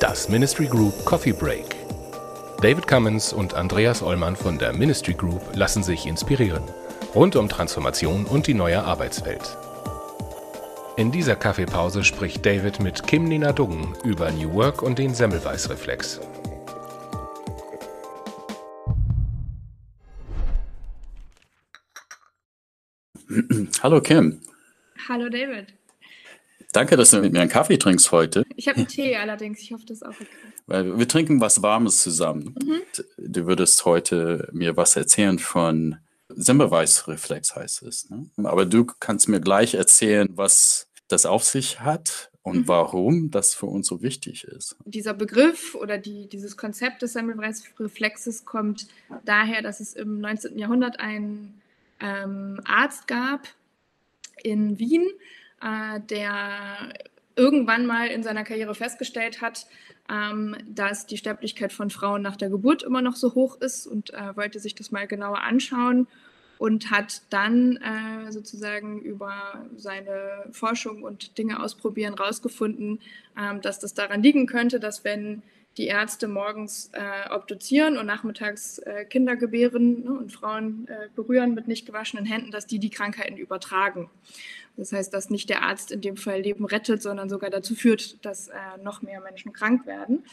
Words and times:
Das 0.00 0.28
Ministry 0.28 0.66
Group 0.66 1.04
Coffee 1.04 1.32
Break. 1.32 1.76
David 2.62 2.86
Cummins 2.86 3.32
und 3.32 3.54
Andreas 3.54 4.02
Ollmann 4.02 4.34
von 4.34 4.58
der 4.58 4.72
Ministry 4.72 5.14
Group 5.14 5.42
lassen 5.54 5.82
sich 5.82 6.06
inspirieren. 6.06 6.62
Rund 7.14 7.36
um 7.36 7.48
Transformation 7.48 8.24
und 8.24 8.46
die 8.46 8.54
neue 8.54 8.82
Arbeitswelt. 8.82 9.56
In 10.96 11.12
dieser 11.12 11.36
Kaffeepause 11.36 12.04
spricht 12.04 12.46
David 12.46 12.80
mit 12.80 13.06
Kim 13.06 13.24
Nina 13.24 13.52
Duggen 13.52 13.94
über 14.04 14.30
New 14.30 14.54
Work 14.54 14.82
und 14.82 14.98
den 14.98 15.14
Semmelweis-Reflex. 15.14 16.20
Hallo 23.82 24.00
Kim. 24.00 24.40
Hallo 25.08 25.28
David. 25.28 25.66
Danke, 26.72 26.96
dass 26.96 27.10
du 27.10 27.20
mit 27.20 27.32
mir 27.32 27.40
einen 27.40 27.50
Kaffee 27.50 27.78
trinkst 27.78 28.12
heute. 28.12 28.44
Ich 28.56 28.68
habe 28.68 28.78
einen 28.78 28.88
Tee 28.88 29.16
allerdings, 29.16 29.60
ich 29.60 29.72
hoffe, 29.72 29.84
das 29.86 29.98
ist 29.98 30.02
auch 30.06 30.10
okay. 30.10 30.26
Weil 30.66 30.98
wir 30.98 31.08
trinken 31.08 31.40
was 31.40 31.62
Warmes 31.62 32.02
zusammen. 32.02 32.54
Mhm. 32.62 32.82
Du 33.18 33.46
würdest 33.46 33.84
heute 33.84 34.48
mir 34.52 34.76
was 34.76 34.96
erzählen 34.96 35.38
von 35.38 35.96
Semmelweis-Reflex 36.28 37.54
heißt 37.56 37.82
es. 37.84 38.10
Ne? 38.10 38.26
Aber 38.44 38.66
du 38.66 38.84
kannst 38.84 39.28
mir 39.28 39.40
gleich 39.40 39.74
erzählen, 39.74 40.28
was 40.34 40.88
das 41.08 41.24
auf 41.24 41.44
sich 41.44 41.80
hat 41.80 42.30
und 42.42 42.58
Mhm. 42.58 42.68
warum 42.68 43.30
das 43.30 43.54
für 43.54 43.66
uns 43.66 43.86
so 43.86 44.02
wichtig 44.02 44.44
ist. 44.44 44.76
Dieser 44.84 45.14
Begriff 45.14 45.74
oder 45.74 45.98
die, 45.98 46.28
dieses 46.28 46.56
Konzept 46.56 47.00
des 47.02 47.14
Semmelweis-Reflexes 47.14 48.44
kommt 48.44 48.86
daher, 49.24 49.62
dass 49.62 49.80
es 49.80 49.94
im 49.94 50.20
19. 50.20 50.58
Jahrhundert 50.58 51.00
einen 51.00 51.62
ähm, 52.00 52.60
Arzt 52.64 53.06
gab 53.06 53.48
in 54.42 54.78
Wien, 54.78 55.06
äh, 55.62 56.00
der 56.00 56.92
irgendwann 57.36 57.86
mal 57.86 58.08
in 58.08 58.22
seiner 58.22 58.44
Karriere 58.44 58.74
festgestellt 58.74 59.40
hat, 59.42 59.66
ähm, 60.10 60.56
dass 60.66 61.06
die 61.06 61.16
Sterblichkeit 61.16 61.72
von 61.72 61.90
Frauen 61.90 62.22
nach 62.22 62.36
der 62.36 62.48
Geburt 62.48 62.82
immer 62.82 63.02
noch 63.02 63.16
so 63.16 63.34
hoch 63.34 63.60
ist 63.60 63.86
und 63.86 64.12
äh, 64.14 64.36
wollte 64.36 64.58
sich 64.58 64.74
das 64.74 64.90
mal 64.90 65.06
genauer 65.06 65.42
anschauen 65.42 66.06
und 66.58 66.90
hat 66.90 67.22
dann 67.30 67.76
äh, 67.76 68.32
sozusagen 68.32 69.00
über 69.00 69.66
seine 69.76 70.46
Forschung 70.52 71.02
und 71.02 71.36
Dinge 71.36 71.62
ausprobieren 71.62 72.14
rausgefunden, 72.14 73.00
ähm, 73.38 73.60
dass 73.60 73.78
das 73.78 73.94
daran 73.94 74.22
liegen 74.22 74.46
könnte, 74.46 74.80
dass 74.80 75.04
wenn 75.04 75.42
die 75.76 75.86
Ärzte 75.86 76.26
morgens 76.26 76.90
äh, 76.92 77.30
obduzieren 77.30 77.98
und 77.98 78.06
nachmittags 78.06 78.78
äh, 78.78 79.04
Kinder 79.04 79.36
gebären 79.36 80.04
ne, 80.04 80.10
und 80.10 80.32
Frauen 80.32 80.88
äh, 80.88 81.08
berühren 81.14 81.54
mit 81.54 81.68
nicht 81.68 81.86
gewaschenen 81.86 82.24
Händen, 82.24 82.50
dass 82.50 82.66
die 82.66 82.78
die 82.78 82.90
Krankheiten 82.90 83.36
übertragen. 83.36 84.08
Das 84.76 84.92
heißt, 84.92 85.12
dass 85.12 85.30
nicht 85.30 85.48
der 85.48 85.62
Arzt 85.62 85.90
in 85.90 86.00
dem 86.00 86.16
Fall 86.16 86.40
Leben 86.40 86.64
rettet, 86.64 87.02
sondern 87.02 87.28
sogar 87.28 87.50
dazu 87.50 87.74
führt, 87.74 88.24
dass 88.24 88.48
äh, 88.48 88.54
noch 88.82 89.02
mehr 89.02 89.20
Menschen 89.20 89.52
krank 89.52 89.86
werden. 89.86 90.24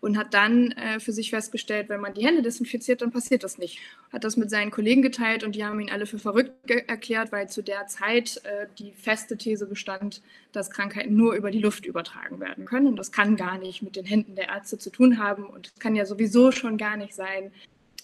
Und 0.00 0.16
hat 0.16 0.32
dann 0.32 0.70
äh, 0.72 1.00
für 1.00 1.10
sich 1.10 1.30
festgestellt, 1.30 1.88
wenn 1.88 2.00
man 2.00 2.14
die 2.14 2.24
Hände 2.24 2.40
desinfiziert, 2.40 3.02
dann 3.02 3.10
passiert 3.10 3.42
das 3.42 3.58
nicht. 3.58 3.80
Hat 4.12 4.22
das 4.22 4.36
mit 4.36 4.48
seinen 4.48 4.70
Kollegen 4.70 5.02
geteilt 5.02 5.42
und 5.42 5.56
die 5.56 5.64
haben 5.64 5.80
ihn 5.80 5.90
alle 5.90 6.06
für 6.06 6.20
verrückt 6.20 6.52
erklärt, 6.70 7.32
weil 7.32 7.48
zu 7.48 7.62
der 7.62 7.88
Zeit 7.88 8.40
äh, 8.44 8.66
die 8.78 8.92
feste 8.92 9.36
These 9.36 9.66
bestand, 9.66 10.22
dass 10.52 10.70
Krankheiten 10.70 11.16
nur 11.16 11.34
über 11.34 11.50
die 11.50 11.58
Luft 11.58 11.84
übertragen 11.84 12.38
werden 12.38 12.64
können. 12.64 12.86
Und 12.86 12.96
das 12.96 13.10
kann 13.10 13.36
gar 13.36 13.58
nicht 13.58 13.82
mit 13.82 13.96
den 13.96 14.04
Händen 14.04 14.36
der 14.36 14.48
Ärzte 14.48 14.78
zu 14.78 14.90
tun 14.90 15.18
haben 15.18 15.44
und 15.44 15.72
kann 15.80 15.96
ja 15.96 16.06
sowieso 16.06 16.52
schon 16.52 16.78
gar 16.78 16.96
nicht 16.96 17.14
sein, 17.14 17.50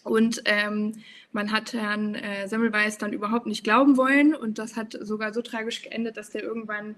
und 0.04 0.42
ähm, 0.44 0.92
man 1.32 1.50
hat 1.50 1.72
Herrn 1.72 2.14
äh, 2.14 2.46
Semmelweis 2.46 2.98
dann 2.98 3.14
überhaupt 3.14 3.46
nicht 3.46 3.64
glauben 3.64 3.96
wollen. 3.96 4.34
Und 4.34 4.58
das 4.58 4.76
hat 4.76 4.96
sogar 5.00 5.32
so 5.32 5.40
tragisch 5.40 5.82
geendet, 5.82 6.18
dass 6.18 6.30
der 6.30 6.42
irgendwann 6.42 6.94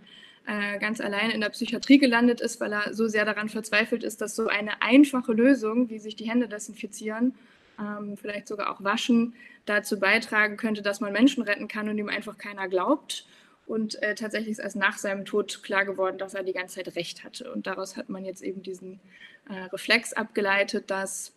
äh, 0.47 0.79
ganz 0.79 1.01
allein 1.01 1.31
in 1.31 1.41
der 1.41 1.49
Psychiatrie 1.51 1.99
gelandet 1.99 2.41
ist, 2.41 2.61
weil 2.61 2.73
er 2.73 2.95
so 2.95 3.09
sehr 3.09 3.25
daran 3.25 3.49
verzweifelt 3.49 4.05
ist, 4.05 4.21
dass 4.21 4.37
so 4.37 4.49
eine 4.49 4.83
einfache 4.83 5.33
Lösung, 5.33 5.91
wie 5.91 5.99
sich 5.99 6.17
die 6.17 6.29
Hände 6.29 6.49
desinfizieren, 6.49 7.35
ähm, 7.79 8.17
vielleicht 8.17 8.49
sogar 8.49 8.71
auch 8.71 8.83
waschen, 8.83 9.35
dazu 9.65 9.99
beitragen 9.99 10.57
könnte, 10.57 10.83
dass 10.83 11.01
man 11.01 11.13
Menschen 11.13 11.43
retten 11.43 11.69
kann 11.69 11.89
und 11.89 11.99
ihm 11.99 12.09
einfach 12.09 12.39
keiner 12.39 12.69
glaubt. 12.69 13.27
Und 13.67 14.01
äh, 14.03 14.15
tatsächlich 14.15 14.53
ist 14.53 14.59
erst 14.61 14.77
nach 14.77 14.97
seinem 14.97 15.25
Tod 15.25 15.65
klar 15.65 15.85
geworden, 15.85 16.19
dass 16.19 16.35
er 16.35 16.45
die 16.45 16.53
ganze 16.53 16.77
Zeit 16.77 16.95
recht 16.95 17.25
hatte. 17.25 17.53
Und 17.53 17.67
daraus 17.67 17.97
hat 17.97 18.09
man 18.09 18.25
jetzt 18.25 18.43
eben 18.43 18.63
diesen 18.63 19.01
äh, 19.49 19.65
Reflex 19.73 20.13
abgeleitet, 20.13 20.91
dass 20.91 21.33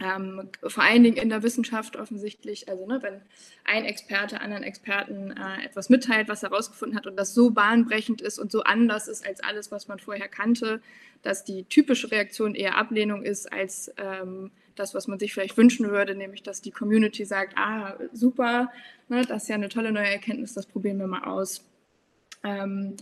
ähm, 0.00 0.48
vor 0.66 0.82
allen 0.82 1.04
Dingen 1.04 1.18
in 1.18 1.28
der 1.28 1.42
Wissenschaft 1.42 1.96
offensichtlich, 1.96 2.68
also 2.68 2.86
ne, 2.86 3.02
wenn 3.02 3.20
ein 3.64 3.84
Experte 3.84 4.40
anderen 4.40 4.62
Experten 4.62 5.32
äh, 5.32 5.64
etwas 5.64 5.90
mitteilt, 5.90 6.28
was 6.28 6.42
er 6.42 6.50
herausgefunden 6.50 6.96
hat 6.96 7.06
und 7.06 7.16
das 7.16 7.34
so 7.34 7.50
bahnbrechend 7.50 8.22
ist 8.22 8.38
und 8.38 8.50
so 8.50 8.62
anders 8.62 9.08
ist 9.08 9.26
als 9.26 9.40
alles, 9.42 9.70
was 9.70 9.88
man 9.88 9.98
vorher 9.98 10.28
kannte, 10.28 10.80
dass 11.22 11.44
die 11.44 11.64
typische 11.64 12.10
Reaktion 12.10 12.54
eher 12.54 12.78
Ablehnung 12.78 13.24
ist 13.24 13.52
als 13.52 13.92
ähm, 13.98 14.50
das, 14.74 14.94
was 14.94 15.06
man 15.06 15.18
sich 15.18 15.34
vielleicht 15.34 15.58
wünschen 15.58 15.90
würde, 15.90 16.14
nämlich 16.14 16.42
dass 16.42 16.62
die 16.62 16.70
Community 16.70 17.26
sagt, 17.26 17.58
ah, 17.58 17.98
super, 18.12 18.72
ne, 19.08 19.26
das 19.26 19.42
ist 19.42 19.48
ja 19.50 19.56
eine 19.56 19.68
tolle 19.68 19.92
neue 19.92 20.08
Erkenntnis, 20.08 20.54
das 20.54 20.66
probieren 20.66 20.98
wir 20.98 21.06
mal 21.06 21.24
aus. 21.24 21.64
Ähm, 22.42 22.96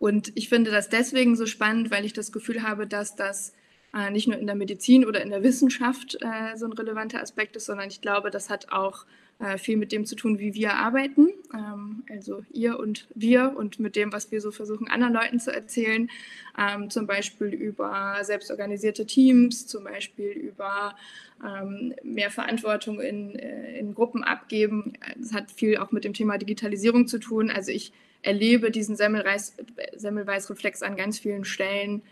und 0.00 0.32
ich 0.34 0.48
finde 0.48 0.72
das 0.72 0.88
deswegen 0.88 1.36
so 1.36 1.46
spannend, 1.46 1.92
weil 1.92 2.04
ich 2.04 2.12
das 2.12 2.32
Gefühl 2.32 2.62
habe, 2.62 2.88
dass 2.88 3.14
das 3.14 3.52
äh, 3.94 4.10
nicht 4.10 4.28
nur 4.28 4.38
in 4.38 4.46
der 4.46 4.56
Medizin 4.56 5.04
oder 5.04 5.22
in 5.22 5.30
der 5.30 5.42
Wissenschaft 5.42 6.18
äh, 6.20 6.56
so 6.56 6.66
ein 6.66 6.72
relevanter 6.72 7.20
Aspekt 7.20 7.56
ist, 7.56 7.66
sondern 7.66 7.88
ich 7.88 8.00
glaube, 8.00 8.30
das 8.30 8.50
hat 8.50 8.72
auch 8.72 9.04
äh, 9.40 9.56
viel 9.56 9.78
mit 9.78 9.90
dem 9.90 10.04
zu 10.04 10.16
tun, 10.16 10.38
wie 10.38 10.52
wir 10.52 10.74
arbeiten. 10.74 11.30
Ähm, 11.54 12.04
also 12.10 12.44
ihr 12.52 12.78
und 12.78 13.06
wir 13.14 13.54
und 13.56 13.80
mit 13.80 13.96
dem, 13.96 14.12
was 14.12 14.30
wir 14.30 14.40
so 14.40 14.50
versuchen, 14.50 14.88
anderen 14.88 15.14
Leuten 15.14 15.40
zu 15.40 15.50
erzählen. 15.50 16.10
Ähm, 16.58 16.90
zum 16.90 17.06
Beispiel 17.06 17.48
über 17.48 18.18
selbstorganisierte 18.20 19.06
Teams, 19.06 19.66
zum 19.66 19.84
Beispiel 19.84 20.28
über 20.28 20.94
ähm, 21.42 21.94
mehr 22.02 22.30
Verantwortung 22.30 23.00
in, 23.00 23.34
äh, 23.34 23.78
in 23.78 23.94
Gruppen 23.94 24.24
abgeben. 24.24 24.92
Das 25.16 25.32
hat 25.32 25.50
viel 25.50 25.78
auch 25.78 25.90
mit 25.90 26.04
dem 26.04 26.12
Thema 26.12 26.36
Digitalisierung 26.36 27.06
zu 27.06 27.18
tun. 27.18 27.50
Also 27.50 27.72
ich 27.72 27.92
erlebe 28.20 28.70
diesen 28.70 28.94
Semmelweis-Reflex 28.94 30.82
an 30.82 30.96
ganz 30.96 31.18
vielen 31.18 31.46
Stellen, 31.46 32.02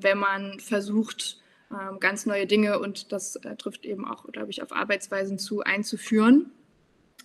wenn 0.00 0.18
man 0.18 0.60
versucht, 0.60 1.38
ähm, 1.70 2.00
ganz 2.00 2.26
neue 2.26 2.46
Dinge, 2.46 2.78
und 2.78 3.12
das 3.12 3.36
äh, 3.36 3.56
trifft 3.56 3.84
eben 3.84 4.06
auch, 4.06 4.24
glaube 4.32 4.50
ich, 4.50 4.62
auf 4.62 4.72
Arbeitsweisen 4.72 5.38
zu, 5.38 5.62
einzuführen, 5.62 6.50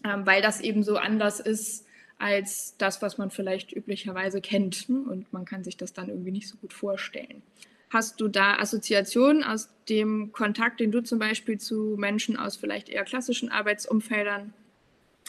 ähm, 0.04 0.26
weil 0.26 0.42
das 0.42 0.62
eben 0.62 0.84
so 0.84 0.98
anders 0.98 1.40
ist 1.40 1.86
als 2.18 2.76
das, 2.78 3.02
was 3.02 3.18
man 3.18 3.32
vielleicht 3.32 3.72
üblicherweise 3.74 4.42
kennt. 4.42 4.90
Ne? 4.90 5.00
Und 5.00 5.32
man 5.34 5.46
kann 5.46 5.64
sich 5.64 5.78
das 5.78 5.94
dann 5.94 6.10
irgendwie 6.10 6.32
nicht 6.32 6.48
so 6.48 6.58
gut 6.58 6.74
vorstellen. 6.74 7.42
Hast 7.90 8.20
du 8.22 8.28
da 8.28 8.58
Assoziationen 8.58 9.44
aus 9.44 9.70
dem 9.88 10.32
Kontakt, 10.32 10.80
den 10.80 10.92
du 10.92 11.04
zum 11.04 11.20
Beispiel 11.20 11.60
zu 11.60 11.96
Menschen 11.98 12.38
aus 12.38 12.58
vielleicht 12.58 12.90
eher 12.90 13.04
klassischen 13.04 13.50
Arbeitsumfeldern 13.50 14.54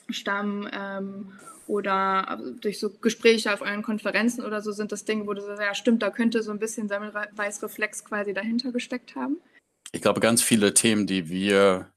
stammen 0.08 0.68
ähm, 0.72 1.32
oder 1.68 2.40
durch 2.60 2.78
so 2.78 2.90
Gespräche 2.90 3.52
auf 3.52 3.60
euren 3.60 3.82
Konferenzen 3.82 4.44
oder 4.44 4.60
so 4.60 4.72
sind 4.72 4.92
das 4.92 5.04
Dinge, 5.04 5.26
wo 5.26 5.34
du 5.34 5.40
sagst, 5.42 5.60
ja 5.62 5.74
stimmt, 5.74 6.02
da 6.02 6.10
könnte 6.10 6.42
so 6.42 6.50
ein 6.50 6.58
bisschen 6.58 6.88
Semmelweis-Reflex 6.88 8.04
quasi 8.04 8.32
dahinter 8.34 8.72
gesteckt 8.72 9.14
haben? 9.16 9.38
Ich 9.92 10.02
glaube, 10.02 10.20
ganz 10.20 10.42
viele 10.42 10.74
Themen, 10.74 11.06
die 11.06 11.28
wir 11.28 11.90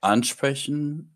ansprechen, 0.00 1.10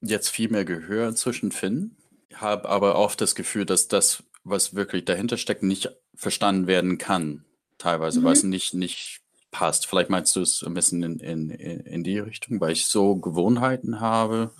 jetzt 0.00 0.28
viel 0.28 0.48
mehr 0.48 0.64
Gehör 0.64 1.08
inzwischen 1.08 1.52
finden. 1.52 1.96
Ich 2.28 2.40
habe 2.40 2.68
aber 2.68 2.96
oft 2.96 3.20
das 3.20 3.34
Gefühl, 3.34 3.66
dass 3.66 3.88
das, 3.88 4.22
was 4.44 4.74
wirklich 4.74 5.04
dahinter 5.04 5.36
steckt, 5.36 5.62
nicht 5.62 5.90
verstanden 6.14 6.66
werden 6.66 6.98
kann. 6.98 7.44
Teilweise, 7.78 8.22
weil 8.22 8.32
es 8.32 8.42
Mhm. 8.42 8.50
nicht, 8.50 8.74
nicht 8.74 9.20
passt. 9.50 9.86
Vielleicht 9.86 10.10
meinst 10.10 10.34
du 10.36 10.40
es 10.40 10.62
ein 10.62 10.74
bisschen 10.74 11.02
in, 11.02 11.18
in, 11.18 11.50
in 11.50 12.04
die 12.04 12.18
Richtung, 12.18 12.60
weil 12.60 12.72
ich 12.72 12.86
so 12.86 13.16
Gewohnheiten 13.16 14.00
habe, 14.00 14.52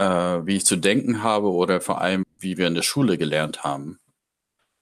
äh, 0.00 0.46
wie 0.46 0.56
ich 0.56 0.64
zu 0.64 0.76
denken 0.76 1.22
habe 1.22 1.52
oder 1.52 1.80
vor 1.82 2.00
allem, 2.00 2.24
wie 2.38 2.56
wir 2.56 2.66
in 2.66 2.74
der 2.74 2.82
Schule 2.82 3.18
gelernt 3.18 3.64
haben, 3.64 4.00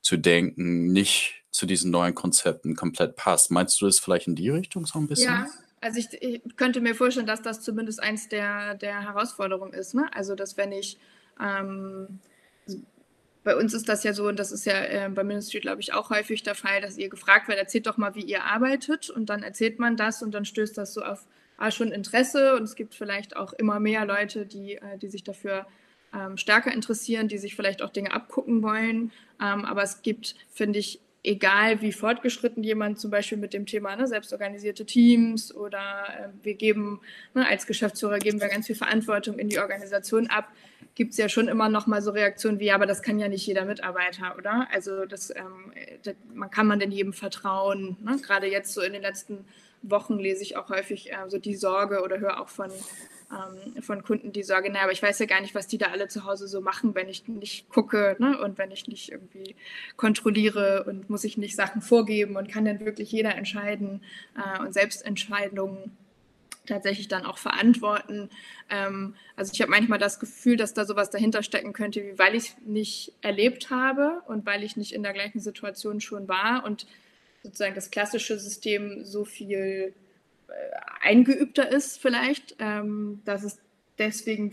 zu 0.01 0.17
denken, 0.17 0.93
nicht 0.93 1.45
zu 1.51 1.67
diesen 1.67 1.91
neuen 1.91 2.15
Konzepten 2.15 2.77
komplett 2.77 3.17
passt. 3.17 3.51
Meinst 3.51 3.81
du 3.81 3.87
das 3.87 3.99
vielleicht 3.99 4.29
in 4.29 4.37
die 4.37 4.49
Richtung 4.49 4.87
so 4.87 4.99
ein 5.01 5.09
bisschen? 5.09 5.33
Ja, 5.33 5.47
also 5.81 5.99
ich, 5.99 6.23
ich 6.23 6.57
könnte 6.57 6.81
mir 6.81 6.95
vorstellen, 6.95 7.27
dass 7.27 7.43
das 7.43 7.63
zumindest 7.63 8.01
eins 8.01 8.29
der, 8.29 8.77
der 8.77 9.03
Herausforderungen 9.03 9.73
ist. 9.73 9.93
Ne? 9.95 10.09
Also, 10.15 10.37
dass 10.37 10.57
wenn 10.57 10.71
ich, 10.71 10.99
ähm, 11.41 12.21
bei 13.43 13.57
uns 13.57 13.75
ist 13.75 13.89
das 13.89 14.05
ja 14.05 14.13
so, 14.13 14.29
und 14.29 14.39
das 14.39 14.53
ist 14.53 14.67
ja 14.67 14.85
äh, 14.85 15.11
bei 15.13 15.25
Ministry, 15.25 15.59
glaube 15.59 15.81
ich, 15.81 15.95
auch 15.95 16.11
häufig 16.11 16.45
der 16.45 16.55
Fall, 16.55 16.81
dass 16.81 16.97
ihr 16.97 17.09
gefragt 17.09 17.49
werdet, 17.49 17.65
erzählt 17.65 17.89
doch 17.89 17.97
mal, 17.97 18.15
wie 18.15 18.25
ihr 18.25 18.45
arbeitet. 18.45 19.11
Und 19.11 19.31
dann 19.31 19.43
erzählt 19.43 19.81
man 19.81 19.97
das 19.97 20.23
und 20.23 20.31
dann 20.31 20.45
stößt 20.45 20.79
das 20.79 20.95
so 20.95 21.03
auf 21.03 21.27
schon 21.71 21.93
Interesse. 21.93 22.55
Und 22.57 22.63
es 22.63 22.77
gibt 22.77 22.95
vielleicht 22.95 23.37
auch 23.37 23.53
immer 23.53 23.81
mehr 23.81 24.05
Leute, 24.05 24.47
die, 24.47 24.77
äh, 24.77 24.99
die 25.01 25.09
sich 25.09 25.25
dafür 25.25 25.67
ähm, 26.15 26.37
stärker 26.37 26.73
interessieren, 26.73 27.29
die 27.29 27.39
sich 27.39 27.55
vielleicht 27.55 27.83
auch 27.83 27.91
Dinge 27.91 28.13
abgucken 28.13 28.63
wollen. 28.63 29.13
Ähm, 29.41 29.65
aber 29.65 29.83
es 29.83 30.03
gibt, 30.03 30.35
finde 30.51 30.79
ich, 30.79 31.01
egal 31.25 31.83
wie 31.83 31.93
fortgeschritten 31.93 32.63
jemand 32.63 32.99
zum 32.99 33.11
Beispiel 33.11 33.39
mit 33.39 33.53
dem 33.53 33.67
Thema 33.67 33.97
ne, 33.97 34.07
selbstorganisierte 34.07 34.87
Teams 34.87 35.55
oder 35.55 36.07
äh, 36.09 36.29
wir 36.45 36.55
geben, 36.55 37.01
ne, 37.35 37.47
als 37.47 37.67
Geschäftsführer 37.67 38.19
geben 38.19 38.41
wir 38.41 38.49
ganz 38.49 38.67
viel 38.67 38.77
Verantwortung 38.77 39.39
in 39.39 39.49
die 39.49 39.59
Organisation 39.59 40.29
ab, 40.29 40.49
gibt 40.95 41.13
es 41.13 41.19
ja 41.19 41.29
schon 41.29 41.49
immer 41.49 41.69
noch 41.69 41.87
mal 41.87 42.03
so 42.03 42.13
Reaktionen 42.13 42.61
wie, 42.61 42.67
ja, 42.67 42.75
aber 42.75 42.87
das 42.87 43.03
kann 43.03 43.19
ja 43.19 43.29
nicht 43.29 43.47
jeder 43.47 43.65
Mitarbeiter, 43.65 44.37
oder? 44.39 44.69
Also 44.73 45.07
das, 45.07 45.31
ähm, 45.31 45.73
das 46.03 46.15
man 46.35 46.51
kann 46.51 46.67
man 46.67 46.79
denn 46.79 46.93
jedem 46.93 47.13
vertrauen? 47.13 47.97
Ne? 48.03 48.19
Gerade 48.23 48.47
jetzt 48.47 48.73
so 48.73 48.81
in 48.81 48.93
den 48.93 49.03
letzten 49.03 49.45
Wochen 49.83 50.19
lese 50.19 50.43
ich 50.43 50.57
auch 50.57 50.69
häufig 50.69 51.13
äh, 51.13 51.29
so 51.29 51.39
die 51.39 51.57
Sorge 51.57 52.03
oder 52.03 52.19
höre 52.19 52.41
auch 52.41 52.49
von 52.49 52.71
ähm, 53.31 53.83
von 53.83 54.03
Kunden 54.03 54.33
die 54.33 54.43
Sorge, 54.43 54.71
naja, 54.71 54.85
aber 54.85 54.93
ich 54.93 55.03
weiß 55.03 55.19
ja 55.19 55.27
gar 55.27 55.41
nicht, 55.41 55.55
was 55.55 55.67
die 55.67 55.79
da 55.79 55.87
alle 55.89 56.09
zu 56.09 56.25
Hause 56.25 56.49
so 56.49 56.61
machen, 56.61 56.95
wenn 56.95 57.09
ich 57.09 57.29
nicht 57.29 57.69
gucke 57.69 58.17
ne? 58.19 58.39
und 58.41 58.57
wenn 58.59 58.71
ich 58.71 58.89
nicht 58.89 59.13
irgendwie 59.13 59.55
kontrolliere 59.97 60.85
und 60.85 61.11
muss 61.11 61.25
ich 61.25 61.37
nicht 61.37 61.55
Sachen 61.55 61.83
vorgeben 61.83 62.37
und 62.37 62.51
kann 62.51 62.65
dann 62.65 62.81
wirklich 62.81 63.13
jeder 63.13 63.35
entscheiden 63.35 64.03
äh, 64.35 64.61
und 64.61 64.73
Selbstentscheidungen 64.73 65.97
tatsächlich 66.67 67.09
dann 67.09 67.25
auch 67.25 67.39
verantworten. 67.39 68.31
Ähm, 68.71 69.15
also 69.37 69.53
ich 69.53 69.61
habe 69.61 69.71
manchmal 69.71 69.99
das 69.99 70.21
Gefühl, 70.21 70.57
dass 70.57 70.75
da 70.75 70.85
sowas 70.85 71.11
dahinter 71.11 71.43
stecken 71.43 71.73
könnte, 71.73 72.19
weil 72.19 72.35
ich 72.35 72.49
es 72.49 72.57
nicht 72.65 73.13
erlebt 73.21 73.71
habe 73.71 74.23
und 74.27 74.47
weil 74.47 74.63
ich 74.63 74.77
nicht 74.77 74.93
in 74.93 75.03
der 75.03 75.13
gleichen 75.13 75.41
Situation 75.41 76.01
schon 76.01 76.29
war 76.29 76.65
und 76.65 76.87
sozusagen 77.43 77.75
das 77.75 77.91
klassische 77.91 78.39
System 78.39 79.05
so 79.05 79.25
viel 79.25 79.95
eingeübter 81.01 81.71
ist 81.71 82.01
vielleicht, 82.01 82.57
ähm, 82.59 83.21
dass 83.25 83.45
es 83.45 83.59
deswegen 83.99 84.53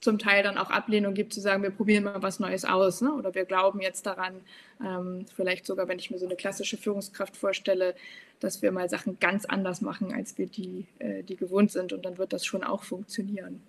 zum 0.00 0.18
Teil 0.18 0.42
dann 0.42 0.58
auch 0.58 0.70
Ablehnung 0.70 1.14
gibt, 1.14 1.32
zu 1.32 1.40
sagen, 1.40 1.62
wir 1.62 1.70
probieren 1.70 2.04
mal 2.04 2.22
was 2.22 2.40
Neues 2.40 2.64
aus 2.64 3.00
ne? 3.00 3.12
oder 3.12 3.34
wir 3.34 3.44
glauben 3.44 3.80
jetzt 3.80 4.04
daran, 4.04 4.40
ähm, 4.84 5.26
vielleicht 5.34 5.64
sogar, 5.64 5.86
wenn 5.86 5.98
ich 5.98 6.10
mir 6.10 6.18
so 6.18 6.26
eine 6.26 6.34
klassische 6.34 6.76
Führungskraft 6.76 7.36
vorstelle, 7.36 7.94
dass 8.40 8.62
wir 8.62 8.72
mal 8.72 8.88
Sachen 8.88 9.20
ganz 9.20 9.44
anders 9.44 9.80
machen, 9.80 10.12
als 10.12 10.36
wir 10.38 10.46
die, 10.46 10.86
äh, 10.98 11.22
die 11.22 11.36
gewohnt 11.36 11.70
sind 11.70 11.92
und 11.92 12.04
dann 12.04 12.18
wird 12.18 12.32
das 12.32 12.44
schon 12.44 12.64
auch 12.64 12.82
funktionieren. 12.82 13.62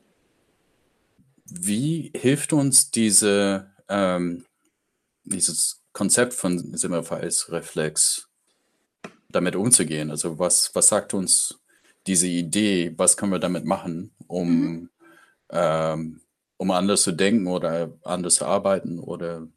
Wie 1.45 2.11
hilft 2.15 2.53
uns 2.53 2.89
diese, 2.89 3.71
ähm, 3.87 4.43
dieses 5.23 5.83
Konzept 5.91 6.33
von 6.33 6.75
Simmerfeis-Reflex 6.75 8.32
damit 9.35 9.55
umzugehen? 9.55 10.11
Also 10.11 10.39
was, 10.39 10.73
was 10.73 10.87
sagt 10.87 11.13
uns 11.13 11.59
diese 12.07 12.27
Idee, 12.27 12.93
was 12.97 13.17
können 13.17 13.31
wir 13.31 13.39
damit 13.39 13.65
machen, 13.65 14.13
um, 14.27 14.49
mhm. 14.49 14.89
ähm, 15.49 16.21
um 16.57 16.71
anders 16.71 17.03
zu 17.03 17.11
denken 17.11 17.47
oder 17.47 17.93
anders 18.03 18.35
zu 18.35 18.45
arbeiten 18.45 18.99
oder 18.99 19.47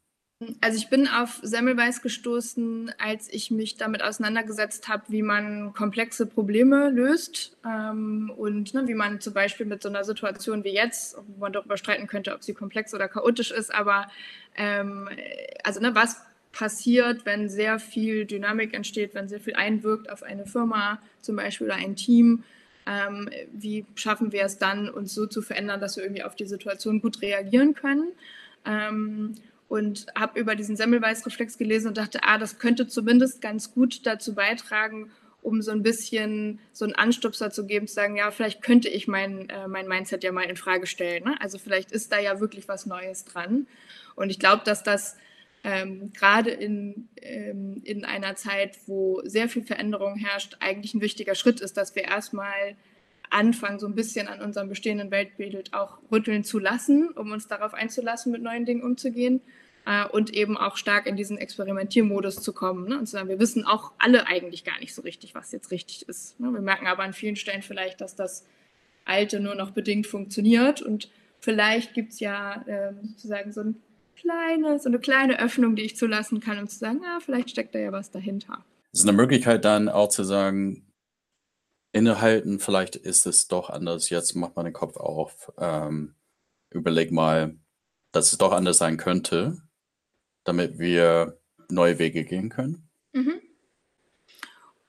also 0.61 0.77
ich 0.77 0.89
bin 0.89 1.07
auf 1.07 1.39
Semmelweis 1.41 2.03
gestoßen, 2.03 2.91
als 2.99 3.27
ich 3.27 3.49
mich 3.49 3.77
damit 3.77 4.03
auseinandergesetzt 4.03 4.87
habe, 4.87 5.01
wie 5.07 5.23
man 5.23 5.73
komplexe 5.73 6.27
Probleme 6.27 6.91
löst 6.91 7.57
ähm, 7.65 8.31
und 8.37 8.71
ne, 8.75 8.87
wie 8.87 8.93
man 8.93 9.19
zum 9.19 9.33
Beispiel 9.33 9.65
mit 9.65 9.81
so 9.81 9.89
einer 9.89 10.03
Situation 10.03 10.63
wie 10.63 10.73
jetzt, 10.73 11.17
wo 11.27 11.39
man 11.39 11.53
darüber 11.53 11.75
streiten 11.75 12.05
könnte, 12.05 12.35
ob 12.35 12.43
sie 12.43 12.53
komplex 12.53 12.93
oder 12.93 13.07
chaotisch 13.07 13.49
ist, 13.49 13.73
aber 13.73 14.09
ähm, 14.55 15.09
also 15.63 15.79
ne, 15.79 15.95
was 15.95 16.21
passiert, 16.51 17.25
wenn 17.25 17.49
sehr 17.49 17.79
viel 17.79 18.25
Dynamik 18.25 18.73
entsteht, 18.73 19.13
wenn 19.13 19.27
sehr 19.27 19.39
viel 19.39 19.55
einwirkt 19.55 20.09
auf 20.09 20.23
eine 20.23 20.45
Firma 20.45 21.01
zum 21.21 21.35
Beispiel 21.35 21.67
oder 21.67 21.75
ein 21.75 21.95
Team. 21.95 22.43
Ähm, 22.85 23.29
wie 23.51 23.85
schaffen 23.95 24.31
wir 24.31 24.43
es 24.43 24.57
dann, 24.57 24.89
uns 24.89 25.13
so 25.13 25.27
zu 25.27 25.41
verändern, 25.41 25.79
dass 25.79 25.97
wir 25.97 26.03
irgendwie 26.03 26.23
auf 26.23 26.35
die 26.35 26.45
Situation 26.45 27.01
gut 27.01 27.21
reagieren 27.21 27.73
können? 27.73 28.07
Ähm, 28.65 29.35
und 29.67 30.05
habe 30.15 30.39
über 30.39 30.55
diesen 30.55 30.77
Semmelweis-Reflex 30.77 31.57
gelesen 31.57 31.89
und 31.89 31.97
dachte, 31.97 32.19
ah, 32.23 32.37
das 32.37 32.57
könnte 32.57 32.87
zumindest 32.87 33.41
ganz 33.41 33.73
gut 33.73 34.05
dazu 34.05 34.33
beitragen, 34.33 35.11
um 35.41 35.61
so 35.61 35.71
ein 35.71 35.83
bisschen 35.83 36.59
so 36.73 36.85
einen 36.85 36.95
Anstupser 36.95 37.51
zu 37.51 37.65
geben, 37.65 37.87
zu 37.87 37.93
sagen, 37.93 38.15
ja, 38.15 38.31
vielleicht 38.31 38.61
könnte 38.61 38.89
ich 38.89 39.07
mein, 39.07 39.49
äh, 39.49 39.67
mein 39.67 39.87
Mindset 39.87 40.23
ja 40.23 40.31
mal 40.31 40.43
in 40.43 40.55
Frage 40.55 40.87
stellen. 40.87 41.25
Ne? 41.25 41.35
Also 41.39 41.57
vielleicht 41.57 41.91
ist 41.91 42.11
da 42.11 42.19
ja 42.19 42.39
wirklich 42.39 42.67
was 42.67 42.85
Neues 42.85 43.25
dran. 43.25 43.67
Und 44.15 44.29
ich 44.29 44.39
glaube, 44.39 44.63
dass 44.65 44.83
das 44.83 45.15
ähm, 45.67 46.13
gerade 46.13 46.49
in, 46.51 47.09
ähm, 47.21 47.81
in 47.83 48.05
einer 48.05 48.35
Zeit, 48.35 48.77
wo 48.85 49.21
sehr 49.25 49.49
viel 49.49 49.63
Veränderung 49.63 50.15
herrscht, 50.15 50.55
eigentlich 50.61 50.93
ein 50.93 51.01
wichtiger 51.01 51.35
Schritt 51.35 51.59
ist, 51.59 51.75
dass 51.75 51.93
wir 51.93 52.05
erstmal 52.05 52.77
anfangen, 53.29 53.77
so 53.77 53.85
ein 53.85 53.93
bisschen 53.93 54.29
an 54.29 54.41
unserem 54.41 54.69
bestehenden 54.69 55.11
Weltbild 55.11 55.73
auch 55.73 55.97
rütteln 56.09 56.45
zu 56.45 56.59
lassen, 56.59 57.09
um 57.09 57.33
uns 57.33 57.49
darauf 57.49 57.73
einzulassen, 57.73 58.31
mit 58.31 58.41
neuen 58.41 58.63
Dingen 58.63 58.81
umzugehen 58.81 59.41
äh, 59.85 60.05
und 60.07 60.33
eben 60.33 60.55
auch 60.55 60.77
stark 60.77 61.05
in 61.05 61.17
diesen 61.17 61.37
Experimentiermodus 61.37 62.37
zu 62.37 62.53
kommen 62.53 62.87
ne? 62.87 62.99
und 62.99 63.07
zu 63.07 63.27
wir 63.27 63.37
wissen 63.37 63.65
auch 63.65 63.91
alle 63.97 64.25
eigentlich 64.25 64.63
gar 64.63 64.79
nicht 64.79 64.95
so 64.95 65.01
richtig, 65.01 65.35
was 65.35 65.51
jetzt 65.51 65.71
richtig 65.71 66.07
ist. 66.07 66.39
Ne? 66.39 66.49
Wir 66.53 66.61
merken 66.61 66.87
aber 66.87 67.03
an 67.03 67.11
vielen 67.11 67.35
Stellen 67.35 67.61
vielleicht, 67.61 67.99
dass 67.99 68.15
das 68.15 68.45
Alte 69.03 69.41
nur 69.41 69.55
noch 69.55 69.71
bedingt 69.71 70.07
funktioniert 70.07 70.81
und 70.81 71.09
vielleicht 71.41 71.93
gibt 71.93 72.13
es 72.13 72.21
ja 72.21 72.63
äh, 72.67 72.93
sozusagen 73.03 73.51
so 73.51 73.59
ein 73.59 73.81
kleine, 74.19 74.79
so 74.79 74.89
eine 74.89 74.99
kleine 74.99 75.39
Öffnung, 75.39 75.75
die 75.75 75.83
ich 75.83 75.95
zulassen 75.95 76.39
kann, 76.39 76.59
um 76.59 76.67
zu 76.67 76.77
sagen, 76.77 77.01
ah, 77.05 77.19
vielleicht 77.19 77.49
steckt 77.49 77.75
da 77.75 77.79
ja 77.79 77.91
was 77.91 78.11
dahinter. 78.11 78.65
Es 78.91 79.01
ist 79.01 79.07
eine 79.07 79.17
Möglichkeit 79.17 79.65
dann 79.65 79.89
auch 79.89 80.09
zu 80.09 80.23
sagen, 80.23 80.87
innehalten, 81.91 82.59
vielleicht 82.59 82.95
ist 82.95 83.25
es 83.25 83.47
doch 83.47 83.69
anders. 83.69 84.09
Jetzt 84.09 84.35
mach 84.35 84.55
mal 84.55 84.63
den 84.63 84.73
Kopf 84.73 84.97
auf. 84.97 85.51
Ähm, 85.57 86.15
überleg 86.69 87.11
mal, 87.11 87.55
dass 88.11 88.31
es 88.31 88.37
doch 88.37 88.51
anders 88.51 88.77
sein 88.77 88.97
könnte, 88.97 89.57
damit 90.43 90.79
wir 90.79 91.39
neue 91.69 91.99
Wege 91.99 92.23
gehen 92.23 92.49
können. 92.49 92.89
Mhm. 93.13 93.41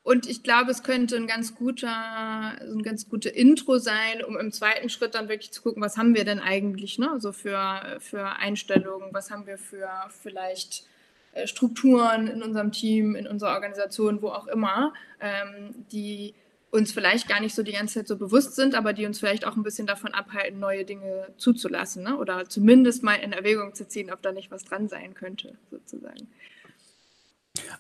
Und 0.09 0.27
ich 0.27 0.43
glaube, 0.43 0.71
es 0.71 0.83
könnte 0.83 1.17
ein 1.17 1.27
ganz 1.27 1.55
guter, 1.55 2.59
ein 2.63 2.83
ganz 2.83 3.11
gute 3.11 3.29
Intro 3.29 3.77
sein, 3.77 4.25
um 4.27 4.39
im 4.39 4.53
zweiten 4.53 4.89
Schritt 4.89 5.15
dann 5.15 5.29
wirklich 5.29 5.51
zu 5.51 5.61
gucken, 5.61 5.83
was 5.83 5.99
haben 5.99 6.15
wir 6.15 6.25
denn 6.25 6.41
eigentlich, 6.41 6.99
ne? 6.99 7.17
So 7.19 7.31
für, 7.33 7.99
für 8.01 8.25
Einstellungen, 8.37 9.13
was 9.13 9.31
haben 9.31 9.47
wir 9.47 9.59
für 9.59 9.91
vielleicht 10.23 10.87
äh, 11.35 11.47
Strukturen 11.47 12.27
in 12.27 12.43
unserem 12.43 12.73
Team, 12.73 13.17
in 13.17 13.27
unserer 13.27 13.53
Organisation, 13.53 14.23
wo 14.23 14.29
auch 14.29 14.47
immer, 14.47 14.95
ähm, 15.21 15.75
die 15.93 16.33
uns 16.71 16.91
vielleicht 16.91 17.29
gar 17.29 17.41
nicht 17.41 17.55
so 17.55 17.63
die 17.63 17.73
ganze 17.73 17.97
Zeit 17.97 18.09
so 18.09 18.17
bewusst 18.17 18.57
sind, 18.57 18.75
aber 18.75 18.95
die 18.95 19.05
uns 19.05 19.19
vielleicht 19.19 19.47
auch 19.47 19.57
ein 19.57 19.63
bisschen 19.63 19.87
davon 19.87 20.15
abhalten, 20.15 20.59
neue 20.59 20.87
Dinge 20.87 21.29
zuzulassen 21.37 22.05
ne? 22.05 22.17
oder 22.17 22.49
zumindest 22.49 23.03
mal 23.03 23.17
in 23.17 23.35
Erwägung 23.35 23.75
zu 23.75 23.87
ziehen, 23.87 24.11
ob 24.11 24.23
da 24.23 24.33
nicht 24.33 24.51
was 24.51 24.65
dran 24.65 24.89
sein 24.89 25.13
könnte, 25.13 25.59
sozusagen. 25.71 26.29